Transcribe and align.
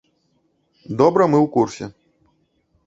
Добра 1.03 1.23
мы 1.35 1.39
ў 1.45 1.53
курсе. 1.59 1.85